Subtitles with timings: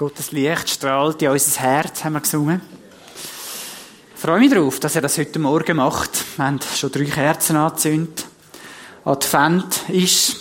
[0.00, 2.62] Gottes Licht strahlt in unser Herz, haben wir gesungen.
[4.14, 6.24] Ich freue mich darauf, dass er das heute Morgen macht.
[6.38, 8.24] Wir haben schon drei Kerzen angezündet.
[9.04, 10.36] Advent ist.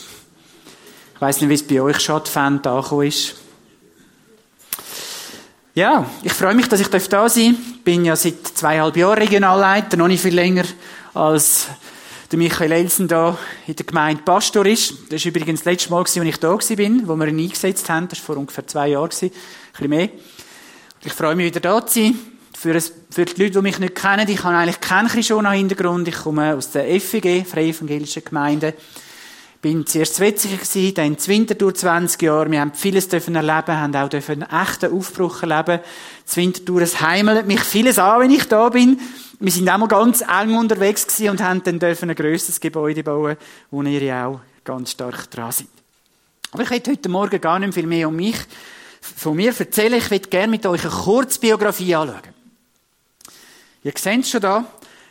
[1.13, 3.35] Ich weiß nicht, wie es bei euch schon Advent angekommen ist.
[5.75, 7.35] Ja, ich freue mich, dass ich da sein darf.
[7.35, 10.63] Ich bin ja seit zweieinhalb Jahren Regionalleiter, noch nicht viel länger
[11.13, 11.67] als
[12.31, 14.93] der Michael Elsen da in der Gemeinde Pastor ist.
[15.09, 18.07] Das war übrigens das letzte Mal, als ich da war, wo wir ihn eingesetzt haben.
[18.07, 20.09] Das war vor ungefähr zwei Jahren, ein bisschen mehr.
[21.03, 22.19] Ich freue mich, wieder da zu sein.
[22.53, 26.07] Für, die Leute, die mich nicht kennen, ich habe eigentlich keinen schon einen Hintergrund.
[26.09, 28.73] Ich komme aus der FEG, Freie Evangelische Gemeinde.
[29.61, 32.51] Bin zuerst zu Wetzig dann in Winterthur 20 Jahre.
[32.51, 35.79] Wir haben vieles dürfen erleben, haben auch dürfen einen echten Aufbruch erleben.
[36.35, 38.99] Winterthur, es heimelt mich vieles an, wenn ich da bin.
[39.41, 43.03] Wir sind auch mal ganz eng unterwegs gewesen und haben dann dürfen ein grösseres Gebäude
[43.03, 43.37] bauen,
[43.71, 45.67] wo ihr ja auch ganz stark dran seid.
[46.51, 48.35] Aber ich möchte heute Morgen gar nicht viel mehr um mich
[49.01, 49.93] von mir erzählen.
[49.93, 52.33] Ich möchte gerne mit euch eine Kurzbiografie anschauen.
[53.83, 54.65] Ihr seht es schon da.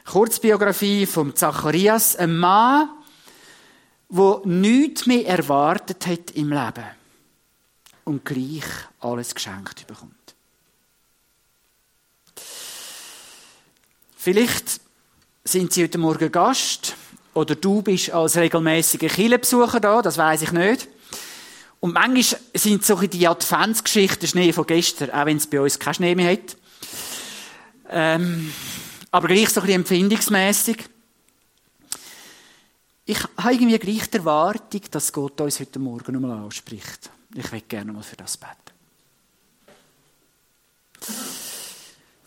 [0.05, 2.17] Kurzbiografie von Zacharias.
[2.17, 2.91] Ein Mann,
[4.11, 6.85] der nichts mehr erwartet hat im Leben
[8.05, 8.65] und gleich
[9.01, 10.18] alles geschenkt bekommt.
[14.31, 14.83] Vielleicht
[15.43, 16.95] sind Sie heute Morgen Gast
[17.33, 20.87] oder du bist als regelmäßiger Kirchenbesucher da, das weiß ich nicht.
[21.81, 25.95] Und manchmal sind so die Adventsgeschichten Schnee von gestern, auch wenn es bei uns keinen
[25.95, 26.59] Schnee mehr hat.
[27.89, 28.53] Ähm,
[29.11, 30.85] aber gleich so ein bisschen empfindungsmässig.
[33.07, 37.09] Ich habe irgendwie gleich die Erwartung, dass Gott uns heute Morgen nochmal anspricht.
[37.35, 38.53] Ich will gerne mal für das beten.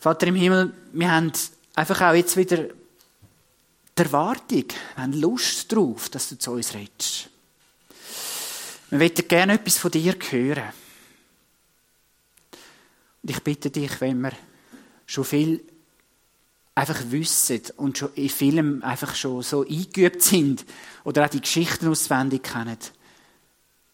[0.00, 1.32] Vater im Himmel, wir haben
[1.74, 2.68] einfach auch jetzt wieder
[3.98, 7.28] die Erwartung, wir haben Lust darauf, dass du zu uns redest.
[8.90, 10.72] Wir möchten gerne etwas von dir hören.
[13.22, 14.32] Und ich bitte dich, wenn wir
[15.06, 15.64] schon viel
[16.74, 20.64] einfach wissen und schon in vielem einfach schon so eingeübt sind
[21.04, 22.78] oder auch die Geschichten auswendig kennen,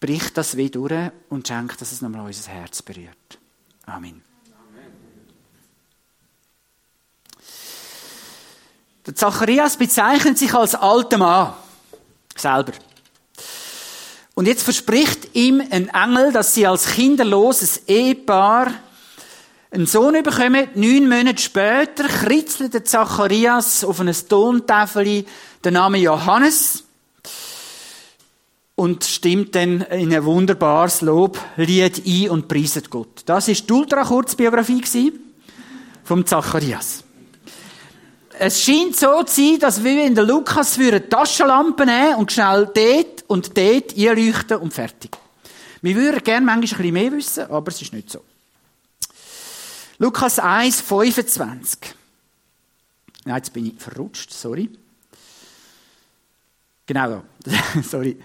[0.01, 3.39] bricht das wie durch und schenkt, dass es nochmal unser Herz berührt.
[3.87, 4.28] Amen.
[9.07, 11.53] Der Zacharias bezeichnet sich als alter Mann.
[12.37, 12.73] Selber.
[14.35, 18.73] Und jetzt verspricht ihm ein Engel, dass sie als kinderloses Ehepaar
[19.71, 20.69] einen Sohn bekommen.
[20.75, 25.25] Neun Monate später kritzelt der Zacharias auf eine Tontafel
[25.65, 26.85] den Namen Johannes
[28.77, 33.23] und stimmt dann in ein wunderbares Loblied ein und preiset Gott.
[33.27, 35.13] Das ist die ultra-Kurzbiografie
[36.05, 37.03] vom Zacharias.
[38.41, 42.31] Es scheint so zu sein, dass wir in der Lukas für eine Taschenlampe nehmen und
[42.31, 45.17] schnell dort und dort einleuchten und fertig.
[45.83, 48.23] Wir würden gerne manchmal ein bisschen mehr wissen, aber es ist nicht so.
[49.99, 51.79] Lukas 1, 25.
[53.25, 54.71] Nein, jetzt bin ich verrutscht, sorry.
[56.87, 57.25] Genau,
[57.83, 58.17] sorry.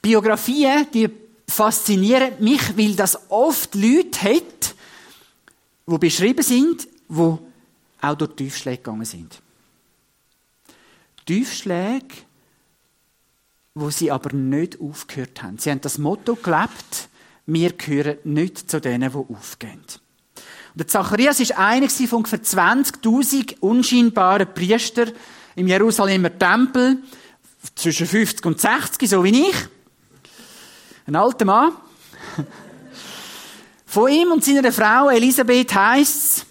[0.00, 1.10] Biografien, die
[1.46, 4.74] faszinieren mich, weil das oft Leute hat,
[5.86, 7.45] die beschrieben sind, die
[8.00, 9.40] auch durch Tiefschläge gegangen sind.
[11.24, 12.14] Tiefschläge,
[13.74, 15.58] wo sie aber nicht aufgehört haben.
[15.58, 17.08] Sie haben das Motto gelebt,
[17.46, 19.80] wir gehören nicht zu denen, die aufgehen.
[19.80, 25.12] Und der Zacharias war einer von ungefähr 20.000 unscheinbaren Priestern
[25.54, 27.02] im Jerusalemer Tempel,
[27.74, 29.56] zwischen 50 und 60, so wie ich.
[31.06, 31.72] Ein alter Mann.
[33.86, 36.45] Von ihm und seiner Frau Elisabeth heißt es,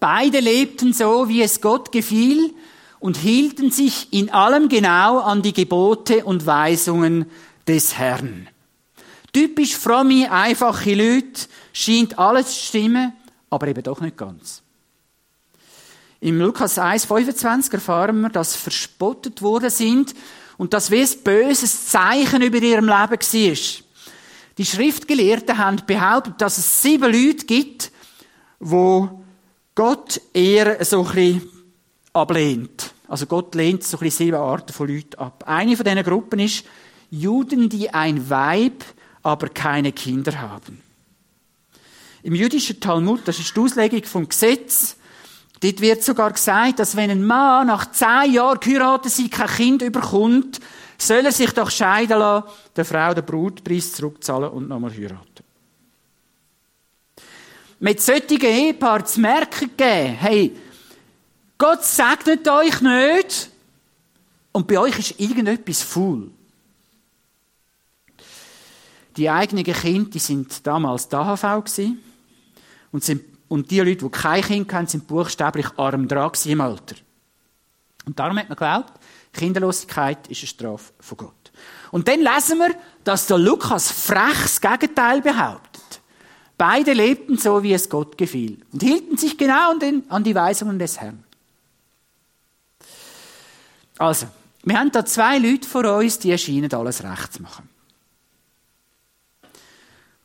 [0.00, 2.54] Beide lebten so, wie es Gott gefiel
[3.00, 7.26] und hielten sich in allem genau an die Gebote und Weisungen
[7.66, 8.48] des Herrn.
[9.32, 13.12] Typisch fromme, einfache Leute, scheint alles zu stimmen,
[13.50, 14.62] aber eben doch nicht ganz.
[16.20, 20.14] Im Lukas 1,25 erfahren wir, dass verspottet worden sind
[20.56, 23.18] und dass wie ein böses Zeichen über ihrem Leben war.
[24.58, 27.92] Die Schriftgelehrten haben behauptet, dass es sieben Leute gibt,
[28.58, 29.22] wo
[29.76, 31.50] Gott eher so ein bisschen
[32.14, 32.94] ablehnt.
[33.08, 35.44] Also Gott lehnt so ein bisschen sieben Arten von Leuten ab.
[35.46, 36.64] Eine von diesen Gruppen ist
[37.10, 38.82] Juden, die ein Weib,
[39.22, 40.80] aber keine Kinder haben.
[42.22, 44.96] Im jüdischen Talmud, das ist die Auslegung vom Gesetz,
[45.60, 49.82] dort wird sogar gesagt, dass wenn ein Mann nach zehn Jahren geheiratet sie kein Kind
[49.82, 50.58] überkommt,
[50.96, 55.25] soll er sich doch scheiden lassen, der Frau den Brutpreis zurückzahlen und nochmal heiraten
[57.78, 60.56] mit solchen Ehepaaren zu merken gegeben, hey,
[61.58, 63.50] Gott segnet euch nicht
[64.52, 66.30] und bei euch ist irgendetwas faul.
[69.16, 71.78] Die eigenen Kinder, die sind damals die AHV.
[72.92, 76.96] Und, sind, und die Leute, die kein Kind hatten, sind buchstäblich arm dran im Alter.
[78.04, 78.92] Und darum hat man geglaubt,
[79.32, 81.52] Kinderlosigkeit ist eine Strafe von Gott.
[81.90, 82.74] Und dann lesen wir,
[83.04, 85.75] dass der Lukas frech das Gegenteil behauptet.
[86.58, 90.34] Beide lebten so, wie es Gott gefiel und hielten sich genau an, den, an die
[90.34, 91.22] Weisungen des Herrn.
[93.98, 94.26] Also,
[94.62, 97.68] wir haben da zwei Leute vor uns, die erscheinen alles recht zu machen.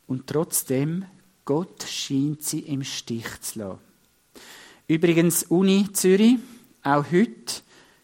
[0.07, 1.05] Und trotzdem,
[1.45, 3.79] Gott scheint sie im Stich zu lassen.
[4.87, 6.37] Übrigens, Uni Zürich,
[6.83, 7.61] auch heute,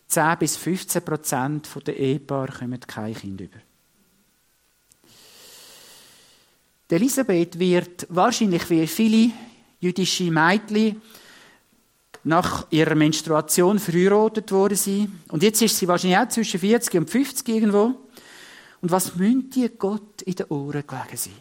[0.08, 3.58] 10 bis 15 Prozent der Ehepaare kommen kein Kind über.
[6.96, 9.32] Elisabeth wird wahrscheinlich wie viele
[9.80, 11.02] jüdische Mädchen
[12.24, 15.22] nach ihrer Menstruation verheiratet worden sein.
[15.30, 17.96] Und jetzt ist sie wahrscheinlich auch zwischen 40 und 50 irgendwo.
[18.82, 21.34] Und was müssen die Gott in den Ohren gelegen sein?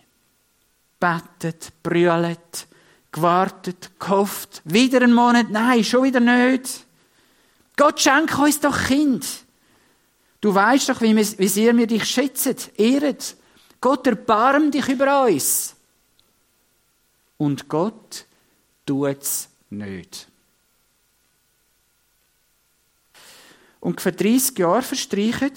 [0.98, 2.66] Bettet, brüllt,
[3.12, 6.86] gewartet, gehofft, wieder einen Monat, nein, schon wieder nicht.
[7.76, 9.26] Gott schenke uns doch Kind.
[10.40, 13.16] Du weißt doch, wie, wie sehr wir dich schätzen, ehren.
[13.80, 15.74] Gott erbarm dich über uns.
[17.38, 18.24] Und Gott
[18.86, 20.28] tut es nicht.
[23.80, 25.52] Und für 30 Jahre verstreichen.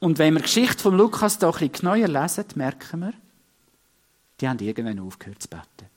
[0.00, 3.12] Und wenn wir die Geschichte von Lukas da ein bisschen neuer lesen, merken wir,
[4.40, 5.90] die haben irgendwann aufgehört zu beten.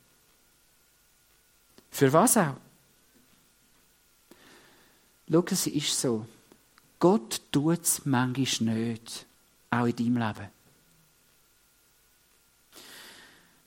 [1.89, 2.57] Für was auch?
[5.31, 6.27] Schau, es ist so.
[6.99, 9.25] Gott tut es manchmal nicht.
[9.69, 10.62] Auch in deinem Leben.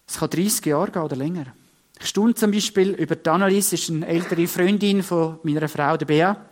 [0.06, 1.46] Es kann 30 Jahre gehen oder länger.
[1.98, 6.06] Ich staune zum Beispiel über die Annelies, ist eine ältere Freundin von meiner Frau, der
[6.06, 6.48] Bea.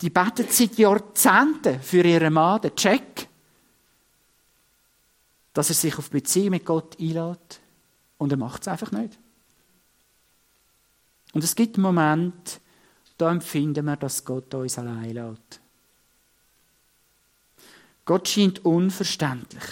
[0.00, 3.28] Die betet seit Jahrzehnten für ihren Mann, den Jack,
[5.52, 7.60] dass er sich auf Beziehung mit Gott einlädt.
[8.18, 9.18] Und er macht es einfach nicht.
[11.32, 12.60] Und es gibt Momente,
[13.16, 15.60] da empfinden wir, dass Gott uns allein lässt.
[18.04, 19.62] Gott scheint unverständlich.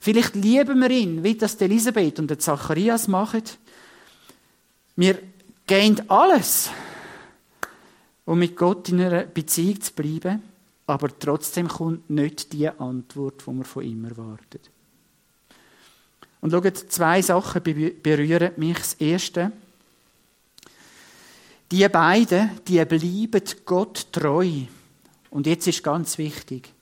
[0.00, 3.42] Vielleicht lieben wir ihn, wie das Elisabeth und der Zacharias machen.
[4.96, 5.18] Wir
[5.66, 6.70] gehen alles,
[8.24, 10.42] um mit Gott in einer Beziehung zu bleiben,
[10.86, 14.60] aber trotzdem kommt nicht die Antwort, die wir von ihm erwarten.
[16.40, 18.78] Und schaut, zwei Sachen berühren mich.
[18.78, 19.52] Das Erste,
[21.70, 24.50] die beiden, die bleiben Gott treu.
[25.30, 26.72] Und jetzt ist ganz wichtig,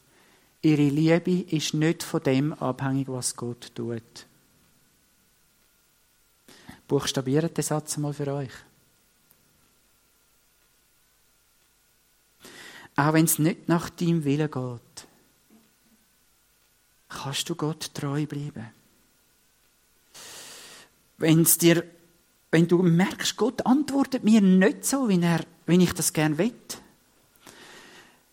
[0.66, 4.26] ihre Liebe ist nicht von dem abhängig, was Gott tut.
[6.88, 8.52] Buchstabiert den Satz mal für euch.
[12.96, 15.06] Auch wenn es nicht nach deinem Willen geht,
[17.08, 18.70] kannst du Gott treu bleiben.
[21.18, 21.84] Wenn es dir
[22.50, 26.54] wenn du merkst, Gott antwortet mir nicht so, wie, er, wie ich das gerne will.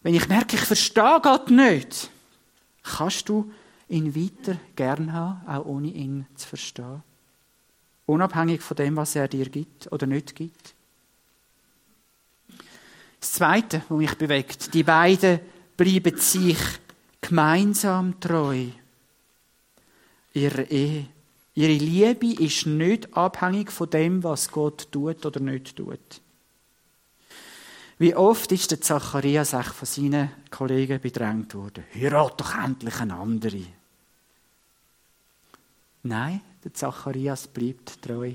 [0.01, 2.09] Wenn ich merke, ich verstehe Gott nicht,
[2.83, 3.51] kannst du
[3.89, 7.03] ihn weiter gern haben, auch ohne ihn zu verstehen.
[8.05, 10.75] Unabhängig von dem, was er dir gibt oder nicht gibt.
[13.19, 15.39] Das Zweite, was mich bewegt, die beiden
[15.77, 16.57] bleiben sich
[17.21, 18.67] gemeinsam treu.
[20.33, 21.05] Ihre Ehe.
[21.55, 26.21] Ihre Liebe ist nicht abhängig von dem, was Gott tut oder nicht tut.
[27.99, 31.83] Wie oft ist der Zacharias auch von seinen Kollegen bedrängt worden?
[31.93, 33.63] Heirat doch endlich eine andere.
[36.03, 38.33] Nein, der Zacharias bleibt treu.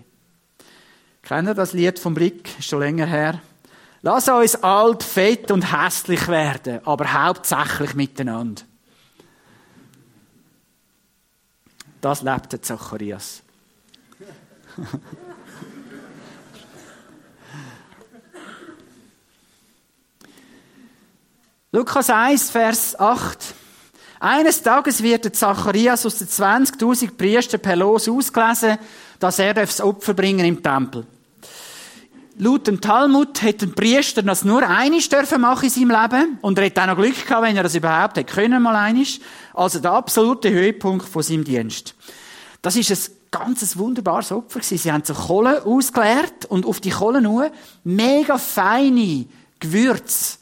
[1.22, 2.58] Kennt ihr das Lied vom Blick?
[2.58, 3.42] Ist schon länger her.
[4.02, 8.62] Lass uns alt, fett und hässlich werden, aber hauptsächlich miteinander.
[12.00, 13.42] Das lebt der Zacharias.
[21.70, 23.54] Lukas 1, Vers 8.
[24.20, 28.78] Eines Tages wird der Zacharias aus den 20.000 Priestern per Los ausgelesen,
[29.18, 31.06] dass er das Opfer bringen im Tempel.
[32.38, 36.38] Laut dem Talmud hätte ein Priester das nur einisch dürfen machen in seinem Leben.
[36.40, 39.20] Und er hätte auch noch Glück gehabt, wenn er das überhaupt hätte können, mal einisch.
[39.52, 41.94] Also der absolute Höhepunkt von seinem Dienst.
[42.62, 44.78] Das ist ein ganz wunderbares Opfer gewesen.
[44.78, 47.50] Sie haben so Kohle ausgeleert und auf die Kohle nur
[47.84, 49.26] mega feine
[49.60, 50.37] Gewürze.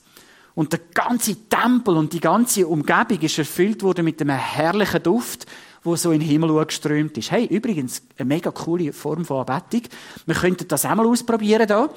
[0.57, 5.47] Und der ganze Tempel und die ganze Umgebung ist erfüllt worden mit einem herrlichen Duft
[5.87, 7.31] wo so in den Himmel geströmt ist.
[7.31, 9.89] Hey, übrigens, eine mega coole Form von Anbetung.
[10.27, 11.89] Wir könnten das auch mal ausprobieren da.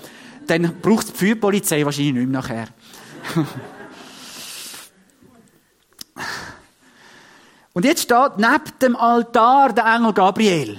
[0.48, 2.68] Dann braucht es die Feuerpolizei wahrscheinlich nicht mehr nachher.
[7.74, 10.78] Und jetzt steht neben dem Altar der Engel Gabriel.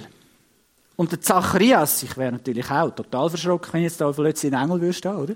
[0.95, 4.81] Und der Zacharias, ich wäre natürlich auch total verschrocken, wenn jetzt da plötzlich ein Engel
[4.81, 5.33] würde stehen, oder?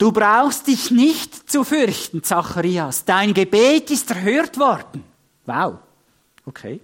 [0.00, 3.04] Du brauchst dich nicht zu fürchten, Zacharias.
[3.04, 5.04] Dein Gebet ist erhört worden.
[5.44, 5.74] Wow.
[6.46, 6.80] Okay.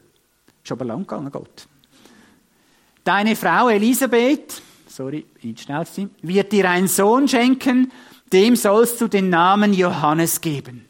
[0.63, 1.67] Ist aber lang gegangen, Gott.
[3.03, 7.91] Deine Frau Elisabeth, sorry, nicht schnell sein, wird dir einen Sohn schenken,
[8.31, 10.85] dem sollst du den Namen Johannes geben.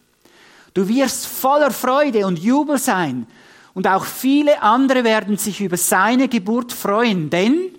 [0.74, 3.28] Du wirst voller Freude und Jubel sein,
[3.72, 7.70] und auch viele andere werden sich über seine Geburt freuen, denn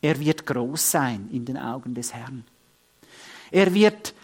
[0.00, 2.44] er wird groß sein in den Augen des Herrn.
[3.54, 4.14] Er wird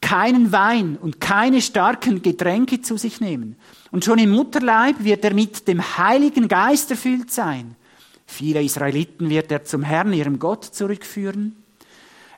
[0.00, 3.56] keinen Wein und keine starken Getränke zu sich nehmen.
[3.90, 7.76] Und schon im Mutterleib wird er mit dem Heiligen Geist erfüllt sein.
[8.24, 11.54] Viele Israeliten wird er zum Herrn, ihrem Gott, zurückführen.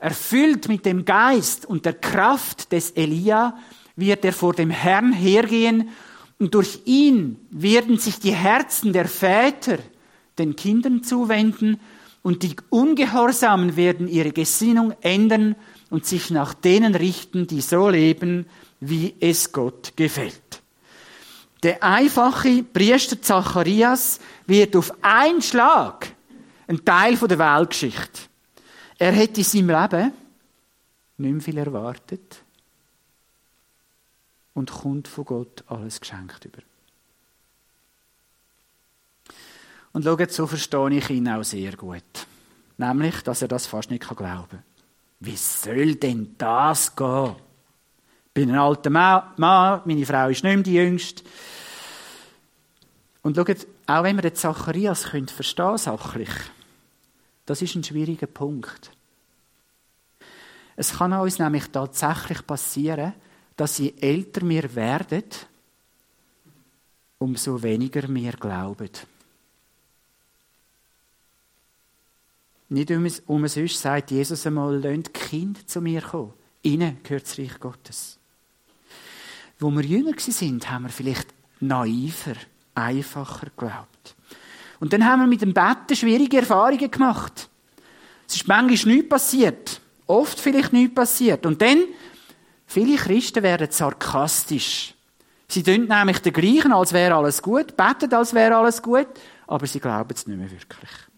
[0.00, 3.56] Erfüllt mit dem Geist und der Kraft des Elia
[3.94, 5.90] wird er vor dem Herrn hergehen
[6.40, 9.78] und durch ihn werden sich die Herzen der Väter
[10.36, 11.78] den Kindern zuwenden
[12.22, 15.54] und die Ungehorsamen werden ihre Gesinnung ändern
[15.90, 18.46] und sich nach denen richten, die so leben,
[18.80, 20.62] wie es Gott gefällt.
[21.62, 26.12] Der einfache Priester Zacharias wird auf einen Schlag
[26.66, 28.22] ein Teil der Weltgeschichte.
[28.98, 30.12] Er hätte in seinem Leben
[31.18, 32.42] nicht mehr viel erwartet
[34.54, 36.62] und kommt von Gott alles geschenkt über.
[39.92, 42.26] Und schaut, so verstehe ich ihn auch sehr gut.
[42.78, 44.62] Nämlich, dass er das fast nicht glauben kann.
[45.20, 47.36] Wie soll denn das gehen?
[48.26, 51.22] Ich bin ein alter Mann, meine Frau ist nicht mehr die Jüngste.
[53.22, 56.30] Und schaut, auch wenn wir den Zacharias verstehen können, sachlich,
[57.44, 58.92] das ist ein schwieriger Punkt.
[60.76, 63.12] Es kann uns nämlich tatsächlich passieren,
[63.56, 65.24] dass je älter wir werden,
[67.18, 68.88] umso weniger wir glauben.
[72.70, 72.92] Nicht
[73.26, 76.32] umsonst sagt Jesus einmal, lasst Kind zu mir kommen.
[76.62, 78.18] Ihnen gehört das Reich Gottes.
[79.58, 82.36] Wo wir jünger sind, haben wir vielleicht naiver,
[82.74, 84.14] einfacher geglaubt.
[84.78, 87.50] Und dann haben wir mit dem Betten schwierige Erfahrungen gemacht.
[88.28, 89.80] Es ist manchmal nichts passiert.
[90.06, 91.44] Oft vielleicht nichts passiert.
[91.46, 91.82] Und dann,
[92.66, 94.94] viele Christen werden sarkastisch.
[95.48, 99.08] Sie tun nämlich den gleichen, als wäre alles gut, beten, als wäre alles gut,
[99.48, 101.09] aber sie glauben es nicht mehr wirklich.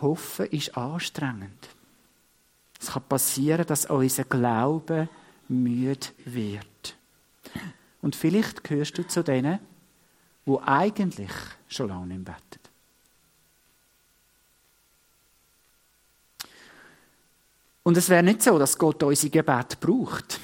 [0.00, 1.68] Hoffen ist anstrengend.
[2.80, 5.08] Es kann passieren, dass unser Glaube
[5.48, 6.96] müde wird.
[8.00, 9.58] Und vielleicht gehörst du zu denen,
[10.46, 11.32] wo eigentlich
[11.68, 12.60] schon lange im beten.
[17.82, 20.38] Und es wäre nicht so, dass Gott unser Gebet braucht.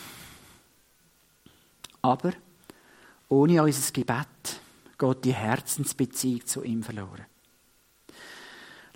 [2.02, 2.32] Aber
[3.28, 4.60] ohne unser Gebet
[4.98, 7.26] geht die Herzensbeziehung zu ihm verloren.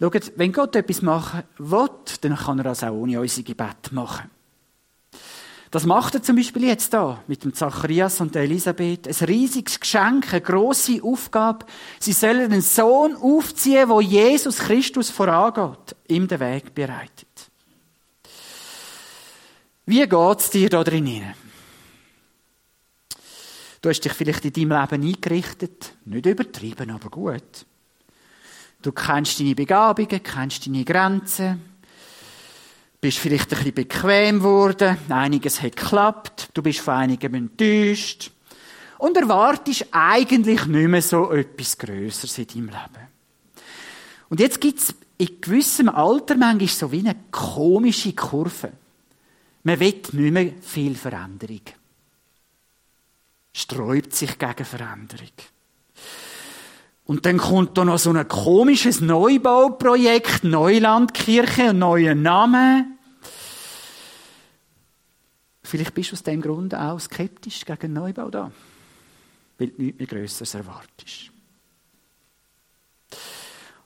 [0.01, 1.91] Schaut, wenn Gott etwas machen will,
[2.23, 4.31] dann kann er das auch ohne unser Gebet machen.
[5.71, 9.07] Das macht er zum Beispiel jetzt da mit dem Zacharias und der Elisabeth.
[9.07, 11.67] Ein riesiges Geschenk, eine grosse Aufgabe.
[12.01, 17.29] Sie sollen einen Sohn aufziehen, wo Jesus Christus vorangeht, ihm den Weg bereitet.
[19.87, 21.35] Wie geht's dir da drinnen?
[23.81, 25.95] Du hast dich vielleicht in deinem Leben eingerichtet.
[26.05, 27.67] Nicht übertrieben, aber gut.
[28.83, 31.61] Du kennst deine Begabungen, kennst deine Grenzen,
[33.01, 38.31] bist vielleicht ein bisschen bequem geworden, einiges hat geklappt, du bist von einigem enttäuscht
[38.99, 43.09] und erwartest eigentlich nicht mehr so etwas Größeres in deinem Leben.
[44.31, 48.73] Und jetzt gibt es in gewissem Alter manchmal so wie eine komische Kurve.
[49.63, 51.63] Man will nicht mehr viel Veränderung.
[53.53, 55.33] Sträubt sich gegen Veränderung.
[57.11, 62.87] Und dann kommt da noch so ein komisches Neubauprojekt, Neulandkirche, neuer Name.
[65.65, 68.53] Vielleicht bist du aus dem Grund auch skeptisch gegen Neubau da,
[69.59, 71.33] weil du nichts mehr Größeres erwartest.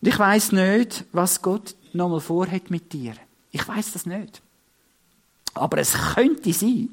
[0.03, 3.15] Und ich weiß nicht, was Gott nochmal vorhat mit dir.
[3.53, 4.43] Ich weiß das nicht.
[5.55, 6.91] Aber es könnte sein,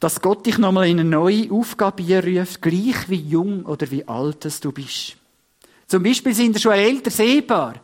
[0.00, 4.64] dass Gott dich nochmal in eine neue Aufgabe einruft, gleich wie jung oder wie alt
[4.64, 5.16] du bist.
[5.86, 7.74] Zum Beispiel sind ihr schon ein älteres Ehepaar.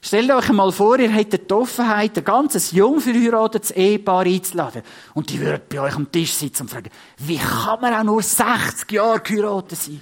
[0.00, 4.82] Stellt euch einmal vor, ihr hättet die Offenheit, ein ganzes jung verheiratetes Ehepaar einzuladen.
[5.14, 8.22] Und die würden bei euch am Tisch sitzen und fragen, wie kann man auch nur
[8.22, 10.00] 60 Jahre geheiratet sein?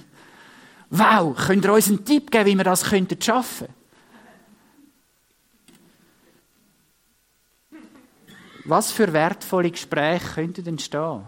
[0.89, 2.85] Wow, könnt ihr uns einen Tipp geben, wie wir das
[3.19, 3.67] schaffen
[8.67, 11.21] Was für wertvolle Gespräche könnten entstehen,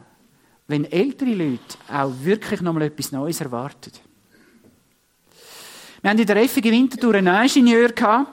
[0.67, 3.93] wenn ältere Leute auch wirklich noch mal etwas Neues erwarten?
[6.01, 8.29] Wir haben in der Effung Winterthur einen Ingenieur gehabt.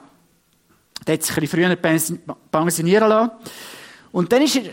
[1.07, 2.19] Der hat sich ein bisschen früher
[2.51, 3.31] pensionieren lassen.
[4.11, 4.73] Und dann ist er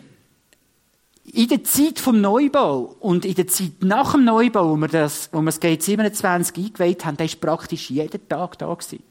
[1.26, 5.30] in der Zeit vom Neubau und in der Zeit nach dem Neubau, wo wir das,
[5.32, 9.04] wo wir das Gate 27 eingeweiht haben, der ist praktisch jeden Tag da gewesen.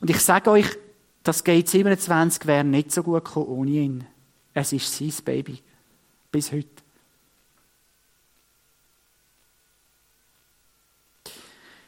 [0.00, 0.66] Und ich sage euch,
[1.22, 4.11] das Gate 27 wäre nicht so gut gekommen ohne ihn.
[4.54, 5.60] Es ist sein Baby.
[6.30, 6.68] Bis heute.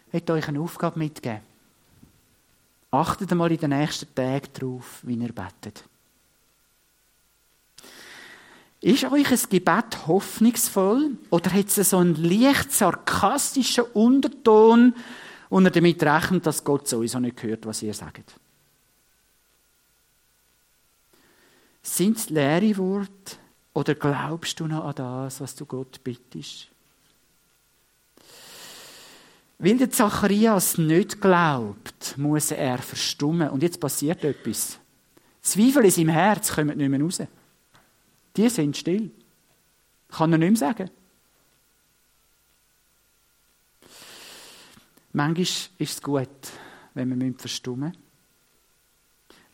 [0.06, 1.40] Ich möchte euch eine Aufgabe mitgeben.
[2.90, 5.85] Achtet einmal in den nächsten Tagen darauf, wie ihr betet.
[8.80, 14.94] Ist euch ein Gebet hoffnungsvoll oder hat es so einen leicht sarkastischen Unterton,
[15.54, 18.35] und ihr damit rechnet, dass Gott sowieso nicht hört, was ihr sagt?
[21.84, 23.36] Sind es leere Worte
[23.74, 26.68] oder glaubst du noch an das, was du Gott bittest?
[29.58, 33.50] Weil der Zacharias nicht glaubt, muss er verstummen.
[33.50, 34.78] Und jetzt passiert etwas.
[35.42, 37.22] Zweifel in seinem Herz kommen nicht mehr raus.
[38.36, 39.10] Die sind still.
[40.08, 40.90] Kann er nicht mehr sagen.
[45.12, 46.28] Manchmal ist es gut,
[46.94, 48.03] wenn wir verstummen müssen.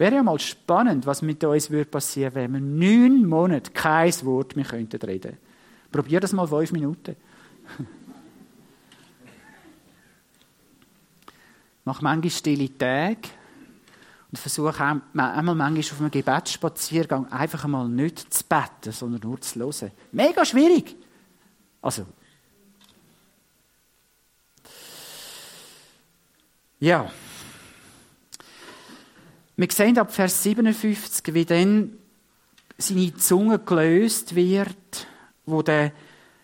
[0.01, 4.57] Wäre ja mal spannend, was mit uns passieren würde, wenn wir neun Monate kein Wort
[4.57, 5.37] mehr reden könnten.
[5.93, 7.17] Probier das mal fünf Minuten.
[11.85, 13.29] Mach manchmal stille Tage
[14.31, 19.61] und versuche einmal manchmal auf einem Gebetsspaziergang einfach einmal nicht zu beten, sondern nur zu
[19.61, 19.91] hören.
[20.13, 20.97] Mega schwierig.
[21.83, 22.07] Also.
[26.79, 27.11] Ja.
[29.61, 31.99] Wir sehen ab Vers 57, wie dann
[32.79, 35.07] seine Zunge gelöst wird,
[35.45, 35.93] wo der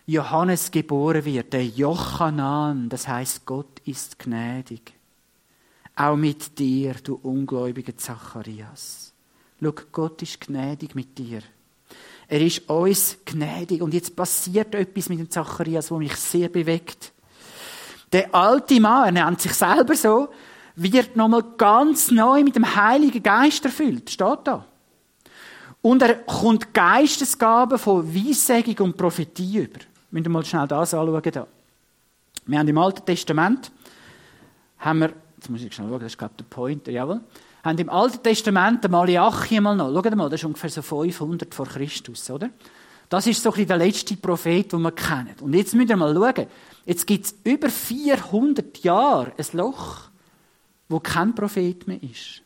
[0.05, 4.93] Johannes geboren wird, der Jochanan, das heißt Gott ist gnädig.
[5.95, 9.13] Auch mit dir, du ungläubiger Zacharias.
[9.59, 11.41] Schau, Gott ist gnädig mit dir.
[12.27, 13.81] Er ist uns gnädig.
[13.81, 17.13] Und jetzt passiert etwas mit dem Zacharias, wo mich sehr bewegt.
[18.11, 20.29] Der alte Mann, er nennt sich selber so,
[20.77, 24.11] wird nochmal ganz neu mit dem Heiligen Geist erfüllt.
[24.11, 24.63] Steht da.
[25.81, 29.79] Und er kommt Geistesgaben von Weissagung und Prophetie über.
[30.11, 31.21] Wir müssen mal schnell das anschauen.
[31.31, 31.47] Da.
[32.45, 33.71] Wir haben im Alten Testament,
[34.79, 37.21] haben wir, jetzt muss ich schnell schauen, das ist glaube ich der Pointer, jawohl,
[37.63, 41.53] haben im Alten Testament den Malachi mal noch, schaut mal, das ist ungefähr so 500
[41.53, 42.49] vor Christus, oder?
[43.09, 45.35] Das ist so ein bisschen der letzte Prophet, den wir kennen.
[45.41, 46.47] Und jetzt müssen wir mal schauen,
[46.85, 50.09] jetzt gibt es über 400 Jahre ein Loch
[50.89, 52.41] wo kein Prophet mehr ist.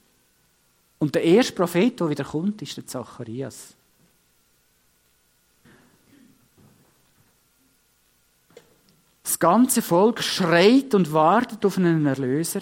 [0.99, 3.75] Und der erste Prophet, der wieder kommt, ist der Zacharias.
[9.23, 12.61] Das ganze Volk schreit und wartet auf einen Erlöser.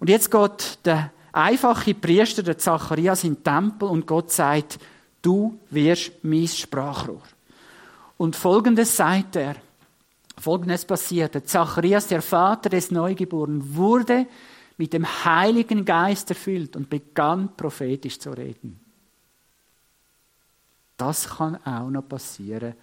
[0.00, 4.78] Und jetzt geht der einfache Priester, der Zacharias, in den Tempel und Gott sagt,
[5.22, 7.22] du wirst mein Sprachrohr.
[8.16, 9.56] Und folgendes sagt er.
[10.38, 11.34] Folgendes passiert.
[11.34, 14.26] Der Zacharias, der Vater des Neugeborenen, wurde
[14.76, 18.80] mit dem Heiligen Geist erfüllt und begann prophetisch zu reden.
[20.96, 22.74] Das kann auch noch passieren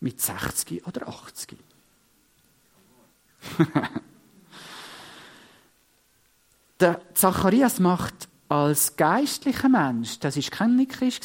[0.00, 1.56] mit 60 oder 80.
[6.80, 11.24] Der Zacharias macht als geistlicher Mensch, das ist kein Nichrist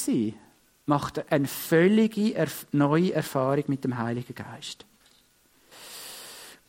[0.86, 4.86] macht eine völlige neue Erfahrung mit dem Heiligen Geist.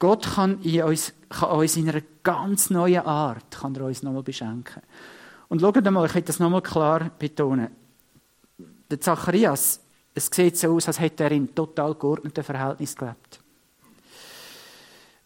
[0.01, 4.23] Gott kann, in uns, kann uns in einer ganz neuen Art kann er uns nochmal
[4.23, 4.83] beschenken.
[5.49, 7.69] Und schaut mal, ich will das nochmal klar betonen.
[8.91, 9.81] Der Zacharias,
[10.15, 13.41] es sieht so aus, als hätte er in total geordneten Verhältnis gelebt.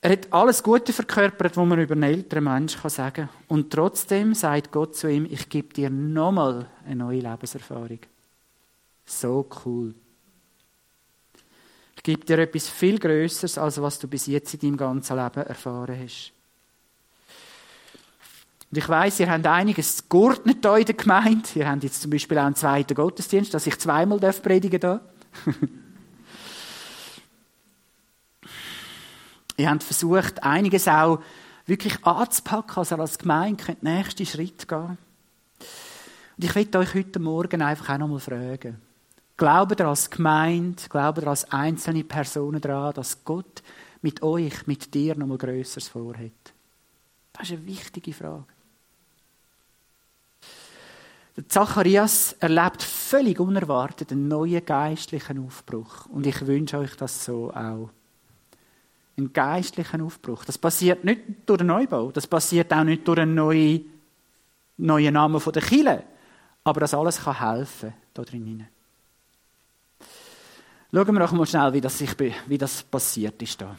[0.01, 3.29] Er hat alles Gute verkörpert, was man über einen älteren Menschen sagen kann.
[3.49, 8.01] Und trotzdem sagt Gott zu ihm, ich gebe dir nochmal eine neue Lebenserfahrung.
[9.07, 9.95] So cool
[12.03, 15.99] gibt dir etwas viel Größeres, als was du bis jetzt in deinem ganzen Leben erfahren
[16.03, 16.33] hast.
[18.71, 21.49] Und ich weiss, ihr habt einiges geordnet in der Gemeinde.
[21.55, 25.01] Ihr habt jetzt zum Beispiel auch einen zweiten Gottesdienst, dass ich zweimal predigen darf.
[29.57, 31.21] ihr habt versucht, einiges auch
[31.67, 34.99] wirklich anzupacken, also als Gemeinde könnt den nächsten Schritt gehen.
[36.37, 38.81] Und ich möchte euch heute Morgen einfach auch nochmal fragen.
[39.37, 43.63] Glaubt ihr als Gemeinde, glaubt ihr als einzelne Personen daran, dass Gott
[44.01, 46.31] mit euch, mit dir noch mal Größeres vorhat?
[47.33, 48.45] Das ist eine wichtige Frage.
[51.37, 56.07] Der Zacharias erlebt völlig unerwartet einen neuen geistlichen Aufbruch.
[56.07, 57.91] Und ich wünsche euch das so auch.
[59.17, 60.45] Einen geistlichen Aufbruch.
[60.45, 62.13] Das passiert nicht durch den Neubau.
[62.13, 63.85] Das passiert auch nicht durch einen neuen,
[64.77, 66.05] neuen Namen der Kille.
[66.63, 68.69] Aber das alles kann helfen, da drinnen.
[70.95, 72.11] Schauen wir doch mal schnell, wie das, sich,
[72.47, 73.75] wie das passiert ist da.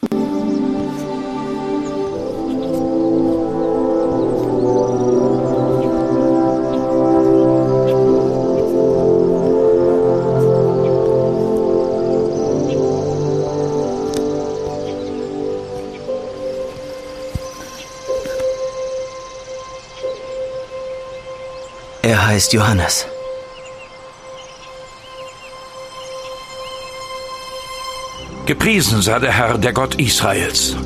[22.02, 23.06] Er heißt Johannes.
[28.46, 30.76] Gepriesen sei der Herr, der Gott Israels.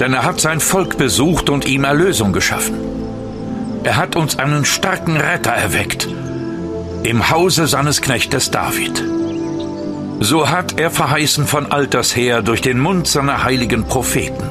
[0.00, 2.74] Denn er hat sein Volk besucht und ihm Erlösung geschaffen.
[3.84, 6.08] Er hat uns einen starken Retter erweckt,
[7.04, 9.02] im Hause seines Knechtes David.
[10.18, 14.44] So hat er verheißen von alters her durch den Mund seiner heiligen Propheten.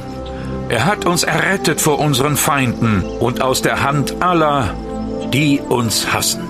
[0.70, 4.74] Er hat uns errettet vor unseren Feinden und aus der Hand aller,
[5.32, 6.49] die uns hassen.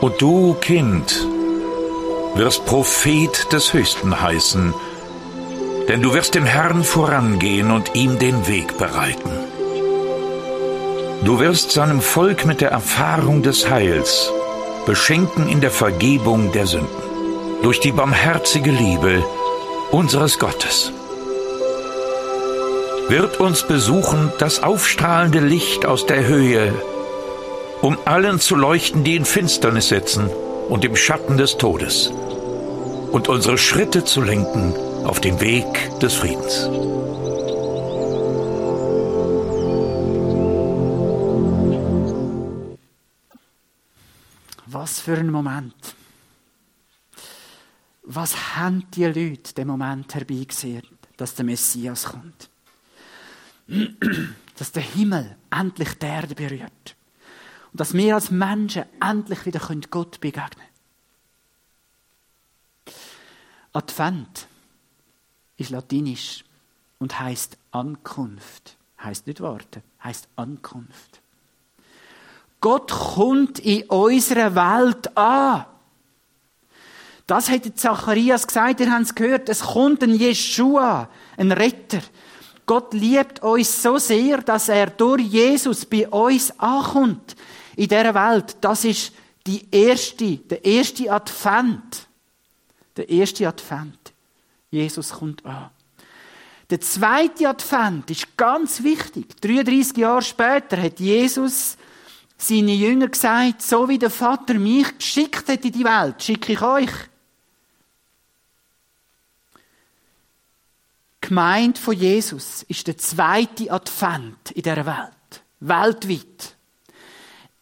[0.00, 1.26] Und du, Kind,
[2.34, 4.72] wirst Prophet des Höchsten heißen,
[5.88, 9.30] denn du wirst dem Herrn vorangehen und ihm den Weg bereiten.
[11.24, 14.32] Du wirst seinem Volk mit der Erfahrung des Heils
[14.86, 16.88] beschenken in der Vergebung der Sünden,
[17.62, 19.22] durch die barmherzige Liebe
[19.90, 20.92] unseres Gottes.
[23.08, 26.72] Wird uns besuchen das aufstrahlende Licht aus der Höhe,
[27.82, 30.28] um allen zu leuchten, die in Finsternis sitzen
[30.68, 35.66] und im Schatten des Todes, und unsere Schritte zu lenken auf den Weg
[36.00, 36.68] des Friedens.
[44.66, 45.74] Was für ein Moment.
[48.02, 52.50] Was haben die Leute den Moment herbeigesehen, dass der Messias kommt?
[54.58, 56.96] Dass der Himmel endlich die Erde berührt.
[57.72, 60.70] Und dass wir als Menschen endlich wieder Gott begegnen können.
[63.72, 64.48] Advent
[65.56, 66.44] ist latinisch
[66.98, 68.76] und heißt Ankunft.
[69.02, 71.20] Heißt nicht warten, heißt Ankunft.
[72.60, 75.64] Gott kommt in unserer Welt an.
[77.26, 79.48] Das hätte Zacharias gesagt, ihr habt es gehört.
[79.48, 82.00] Es kommt ein Jeshua, ein Retter.
[82.66, 87.36] Gott liebt uns so sehr, dass er durch Jesus bei uns ankommt
[87.80, 89.10] in dieser Welt, das ist
[89.46, 92.06] die erste, der erste Advent.
[92.94, 94.12] Der erste Advent.
[94.70, 95.70] Jesus kommt an.
[96.68, 99.40] Der zweite Advent ist ganz wichtig.
[99.40, 101.78] 33 Jahre später hat Jesus
[102.36, 106.60] seine Jünger gesagt, so wie der Vater mich geschickt hat in die Welt, schicke ich
[106.60, 106.92] euch.
[111.22, 115.42] Gemeint von Jesus ist der zweite Advent in der Welt.
[115.60, 116.59] Weltweit.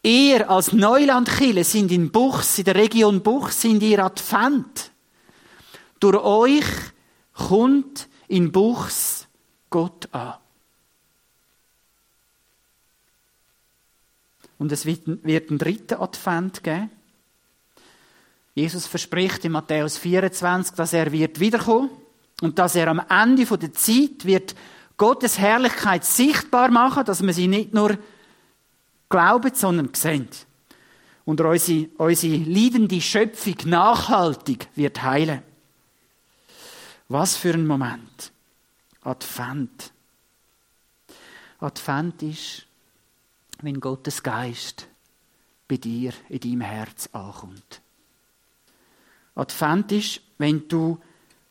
[0.09, 4.89] Ihr als Neulandkille sind in Buchs, in der Region Buchs, sind ihr Advent.
[5.99, 6.65] Durch euch
[7.35, 9.27] kommt in Buchs
[9.69, 10.33] Gott an.
[14.57, 16.89] Und es wird einen dritten Advent geben.
[18.55, 21.91] Jesus verspricht in Matthäus 24, dass er wird wiederkommen
[22.41, 24.55] und dass er am Ende der Zeit wird
[24.97, 27.95] Gottes Herrlichkeit sichtbar machen, dass man sie nicht nur
[29.09, 30.29] glauben, sondern sehen.
[31.25, 35.43] Und unsere, unsere leidende Schöpfung nachhaltig wird heilen.
[37.07, 38.31] Was für ein Moment.
[39.01, 39.91] Advent.
[41.59, 42.65] Advent ist,
[43.61, 44.87] wenn Gottes Geist
[45.67, 47.81] bei dir in deinem Herz ankommt.
[49.35, 50.99] Advent ist, wenn du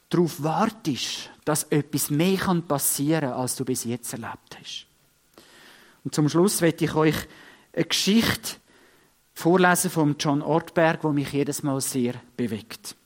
[0.09, 4.87] darauf wartest, dass etwas mehr passieren kann, als du bis jetzt erlebt hast.
[6.05, 7.16] Und zum Schluss werde ich euch
[7.79, 8.57] eine Geschichte
[9.35, 12.97] vorlesen von John Ortberg, wo mich jedes Mal sehr bewegt.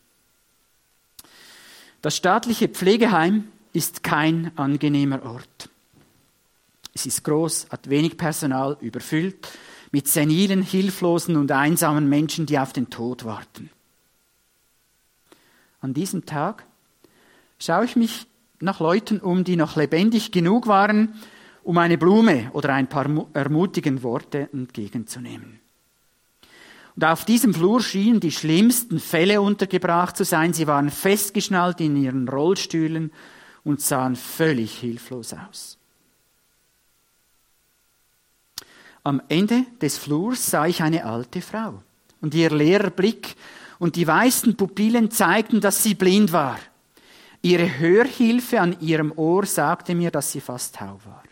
[2.00, 5.68] Das staatliche Pflegeheim ist kein angenehmer Ort.
[6.94, 9.46] Es ist groß, hat wenig Personal, überfüllt,
[9.92, 13.70] mit senilen, hilflosen und einsamen Menschen, die auf den Tod warten.
[15.80, 16.64] An diesem Tag
[17.58, 18.26] schaue ich mich
[18.58, 21.14] nach Leuten um, die noch lebendig genug waren,
[21.64, 25.60] um eine Blume oder ein paar ermutigende Worte entgegenzunehmen.
[26.94, 30.52] Und auf diesem Flur schienen die schlimmsten Fälle untergebracht zu sein.
[30.52, 33.12] Sie waren festgeschnallt in ihren Rollstühlen
[33.64, 35.78] und sahen völlig hilflos aus.
[39.04, 41.82] Am Ende des Flurs sah ich eine alte Frau
[42.20, 43.36] und ihr leerer Blick
[43.78, 46.58] und die weißen Pupillen zeigten, dass sie blind war.
[47.40, 51.24] Ihre Hörhilfe an ihrem Ohr sagte mir, dass sie fast taub war.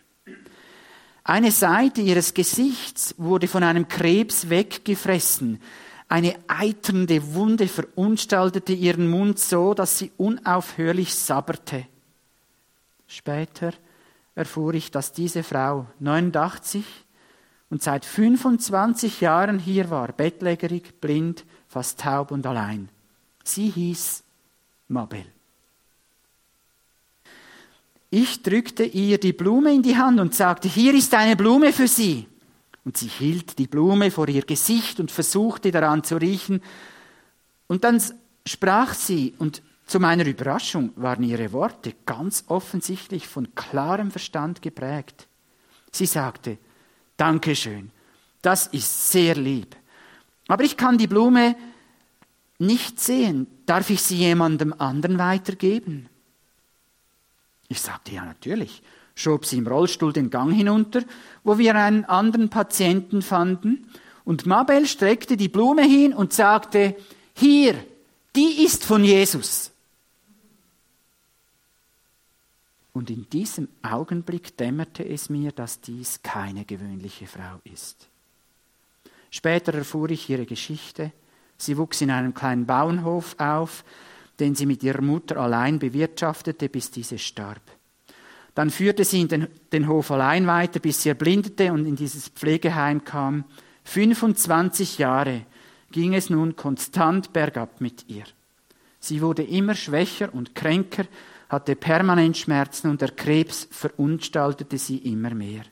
[1.23, 5.61] Eine Seite ihres Gesichts wurde von einem Krebs weggefressen.
[6.09, 11.85] Eine eiternde Wunde verunstaltete ihren Mund so, dass sie unaufhörlich sabberte.
[13.07, 13.73] Später
[14.35, 16.85] erfuhr ich, dass diese Frau 89
[17.69, 22.89] und seit 25 Jahren hier war, bettlägerig, blind, fast taub und allein.
[23.43, 24.23] Sie hieß
[24.87, 25.25] Mabel.
[28.11, 31.87] Ich drückte ihr die Blume in die Hand und sagte, hier ist eine Blume für
[31.87, 32.27] Sie.
[32.83, 36.61] Und sie hielt die Blume vor ihr Gesicht und versuchte daran zu riechen.
[37.67, 38.01] Und dann
[38.45, 45.27] sprach sie, und zu meiner Überraschung waren ihre Worte ganz offensichtlich von klarem Verstand geprägt.
[45.91, 46.57] Sie sagte,
[47.17, 47.91] Dankeschön,
[48.41, 49.75] das ist sehr lieb.
[50.47, 51.55] Aber ich kann die Blume
[52.57, 53.47] nicht sehen.
[53.65, 56.09] Darf ich sie jemandem anderen weitergeben?
[57.71, 58.83] Ich sagte, ja natürlich,
[59.15, 61.03] schob sie im Rollstuhl den Gang hinunter,
[61.45, 63.89] wo wir einen anderen Patienten fanden,
[64.25, 66.97] und Mabel streckte die Blume hin und sagte,
[67.33, 67.73] hier,
[68.35, 69.71] die ist von Jesus.
[72.91, 78.09] Und in diesem Augenblick dämmerte es mir, dass dies keine gewöhnliche Frau ist.
[79.29, 81.13] Später erfuhr ich ihre Geschichte.
[81.57, 83.85] Sie wuchs in einem kleinen Bauernhof auf,
[84.39, 87.61] den sie mit ihrer Mutter allein bewirtschaftete, bis diese starb.
[88.55, 93.03] Dann führte sie den, den Hof allein weiter, bis sie erblindete und in dieses Pflegeheim
[93.03, 93.45] kam.
[93.85, 95.45] 25 Jahre
[95.91, 98.23] ging es nun konstant bergab mit ihr.
[98.99, 101.05] Sie wurde immer schwächer und kränker,
[101.49, 105.63] hatte permanent Schmerzen und der Krebs verunstaltete sie immer mehr.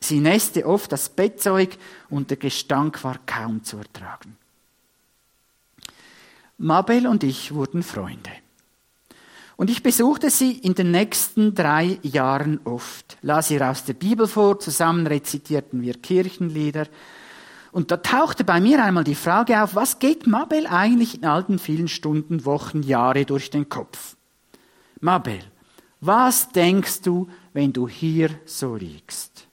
[0.00, 1.78] Sie nässte oft das Bettzeug
[2.10, 4.36] und der Gestank war kaum zu ertragen.
[6.58, 8.30] Mabel und ich wurden Freunde.
[9.56, 14.26] Und ich besuchte sie in den nächsten drei Jahren oft, las ihr aus der Bibel
[14.26, 16.86] vor, zusammen rezitierten wir Kirchenlieder.
[17.72, 21.44] Und da tauchte bei mir einmal die Frage auf, was geht Mabel eigentlich in all
[21.44, 24.16] den vielen Stunden, Wochen, Jahre durch den Kopf?
[25.00, 25.40] Mabel,
[26.00, 29.46] was denkst du, wenn du hier so liegst?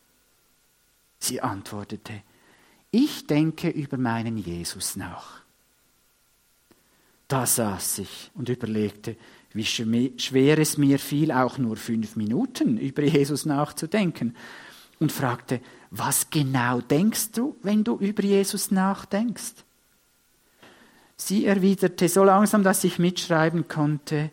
[1.20, 2.14] Sie antwortete,
[2.92, 5.43] ich denke über meinen Jesus nach.
[7.34, 9.16] Da saß ich und überlegte,
[9.54, 14.36] wie schwer es mir fiel, auch nur fünf Minuten über Jesus nachzudenken.
[15.00, 19.66] Und fragte, was genau denkst du, wenn du über Jesus nachdenkst?
[21.18, 24.30] Sie erwiderte so langsam, dass ich mitschreiben konnte,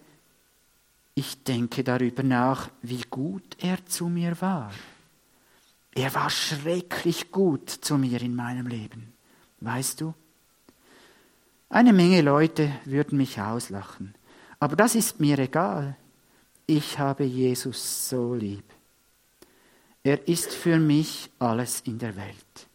[1.14, 4.72] ich denke darüber nach, wie gut er zu mir war.
[5.94, 9.14] Er war schrecklich gut zu mir in meinem Leben.
[9.60, 10.12] Weißt du?
[11.72, 14.16] Eine Menge Leute würden mich auslachen.
[14.58, 15.96] Aber das ist mir egal.
[16.66, 18.64] Ich habe Jesus so lieb.
[20.02, 22.68] Er ist für mich alles in der Welt.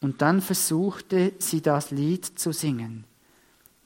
[0.00, 3.04] Und dann versuchte sie das Lied zu singen.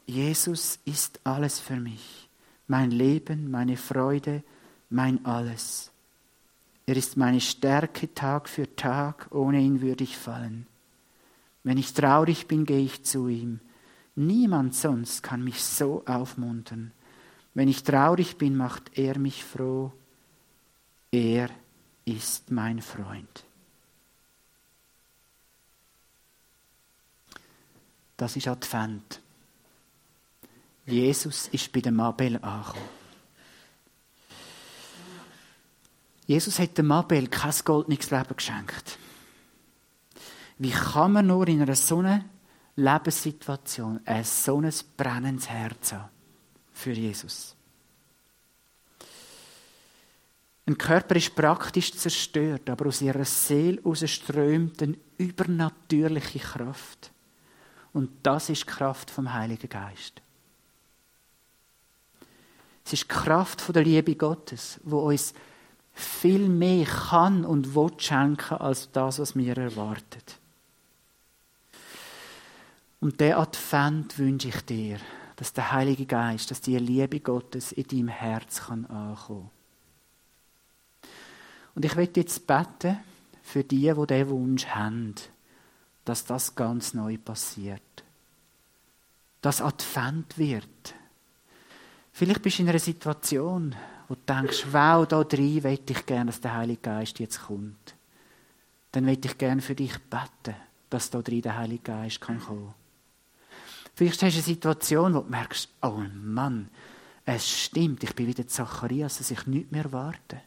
[0.07, 2.31] Jesus ist alles für mich,
[2.67, 4.43] mein Leben, meine Freude,
[4.89, 5.91] mein alles.
[6.87, 10.67] Er ist meine Stärke Tag für Tag, ohne ihn würde ich fallen.
[11.63, 13.61] Wenn ich traurig bin, gehe ich zu ihm.
[14.15, 16.93] Niemand sonst kann mich so aufmuntern.
[17.55, 19.93] Wenn ich traurig bin, macht er mich froh.
[21.11, 21.51] Er
[22.05, 23.45] ist mein Freund.
[28.17, 29.21] Das ist Advent.
[30.87, 32.99] Jesus ist bei dem Abel angekommen.
[36.27, 38.99] Jesus hat dem Abel kein goldenes Leben geschenkt.
[40.59, 42.25] Wie kann man nur in einer so einer
[42.77, 46.11] Lebenssituation ein so ein brennendes Herz haben
[46.73, 47.55] für Jesus?
[50.67, 57.11] Ein Körper ist praktisch zerstört, aber aus ihrer Seele strömt eine übernatürliche Kraft.
[57.95, 60.21] Und das ist die Kraft vom Heiligen Geist.
[62.85, 65.33] Es ist die Kraft der Liebe Gottes, wo uns
[65.95, 70.38] viel mehr kann und will schenken als das, was mir erwartet.
[73.01, 74.99] Und der Advent wünsche ich dir,
[75.37, 79.51] dass der Heilige Geist, dass die Liebe Gottes in deinem Herz kann ankommen.
[81.77, 82.99] Und ich möchte jetzt beten
[83.43, 85.15] für die, die diesen Wunsch haben,
[86.05, 87.83] dass das ganz neu passiert.
[89.43, 90.95] Dass Advent wird.
[92.13, 93.77] Vielleicht bist du in einer Situation,
[94.09, 97.95] wo du denkst, wow, da drin möchte ich gerne, dass der Heilige Geist jetzt kommt.
[98.91, 100.57] Dann möchte ich gerne für dich beten,
[100.91, 102.75] dass da drin der Heilige Geist kann kommen
[103.99, 106.69] Vielleicht hast du eine Situation, wo du merkst, oh Mann,
[107.25, 110.41] es stimmt, ich bin wieder Zacharias, dass ich nicht mehr warte.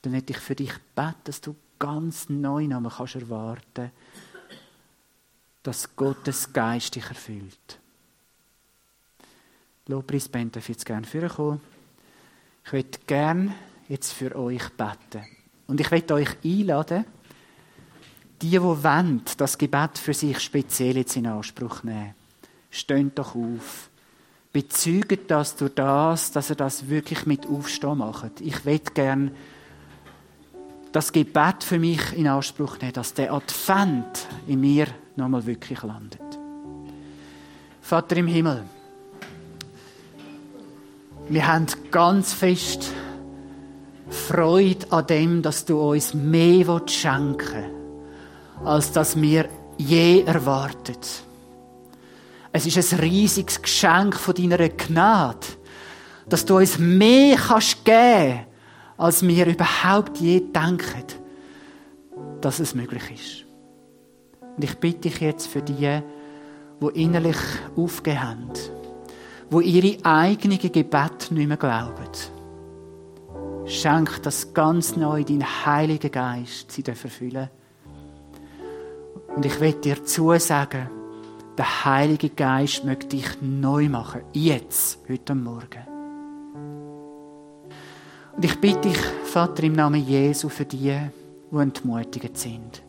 [0.00, 3.90] Dann möchte ich für dich beten, dass du ganz neu nochmal kannst erwarten
[5.64, 7.80] dass Gottes Geist dich erfüllt.
[9.88, 11.60] Lobpreisband darf jetzt gerne vorkommen.
[12.64, 13.54] Ich möchte gerne
[13.88, 15.26] jetzt für euch beten.
[15.66, 17.06] Und ich möchte euch einladen,
[18.40, 22.21] die, die wollen, das Gebet für sich speziell jetzt in Anspruch nehmen
[22.72, 23.90] steht doch auf.
[24.52, 28.40] Bezeugt das durch das, dass er das wirklich mit Aufstehen macht.
[28.40, 29.30] Ich will gern
[30.90, 36.20] das Gebet für mich in Anspruch nehmen, dass der Advent in mir nochmal wirklich landet.
[37.80, 38.64] Vater im Himmel,
[41.28, 42.90] wir haben ganz fest
[44.10, 51.24] Freude an dem, dass du uns mehr schenken willst, als dass wir je erwartet.
[52.52, 55.46] Es ist ein riesiges Geschenk von deiner Gnade,
[56.28, 58.40] dass du uns mehr kannst geben,
[58.98, 61.04] als wir überhaupt je denken,
[62.42, 63.46] dass es möglich ist.
[64.56, 66.00] Und ich bitte dich jetzt für die,
[66.80, 67.38] die innerlich
[67.74, 68.50] aufgehend haben,
[69.50, 72.06] die ihre eigenen Gebete nicht mehr glauben.
[73.64, 77.48] Schenk das ganz neu, dein Heiliger Geist, sie erfüllen.
[79.34, 81.01] Und ich will dir zusagen,
[81.58, 84.22] der Heilige Geist möchte dich neu machen.
[84.32, 85.86] Jetzt, heute Morgen.
[88.34, 90.96] Und ich bitte dich, Vater, im Namen Jesu für die,
[91.50, 92.82] die entmutigt sind.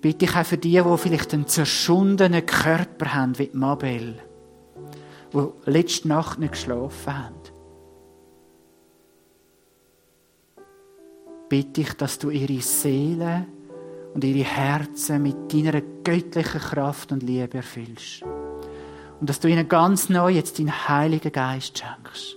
[0.00, 4.18] Bitte ich auch für die, die vielleicht einen zerschundenen Körper haben, wie Mabel,
[5.32, 7.34] die letzte Nacht nicht geschlafen haben.
[11.48, 13.46] Bitte ich, dass du ihre Seele
[14.14, 18.22] und ihre Herzen mit deiner göttlichen Kraft und Liebe erfüllst.
[19.20, 22.36] Und dass du ihnen ganz neu jetzt deinen Heiligen Geist schenkst.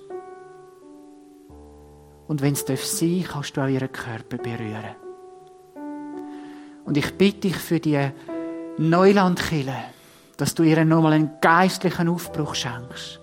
[2.28, 4.96] Und wenn es sein darf, kannst du auch ihren Körper berühren.
[6.86, 8.10] Und ich bitte dich für die
[8.78, 9.76] Neulandkille,
[10.38, 13.20] dass du ihnen nochmal einen geistlichen Aufbruch schenkst.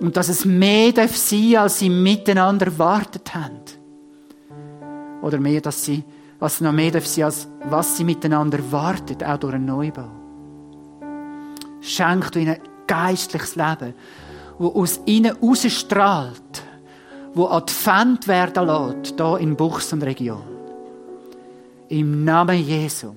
[0.00, 3.60] Und dass es mehr darf sein, als sie miteinander erwartet haben.
[5.22, 6.04] Oder mehr, dass sie
[6.38, 10.08] was noch mehr darf sein, als was sie miteinander wartet, auch durch einen Neubau.
[11.80, 13.94] Schenk du ihnen geistliches Leben,
[14.58, 16.62] wo aus ihnen rausstrahlt,
[17.34, 20.42] wo Advent werden lässt, hier in Buchs und Region.
[21.88, 23.14] Im Namen Jesu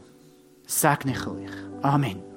[0.65, 1.49] segne ich euch.
[1.81, 2.30] Amen.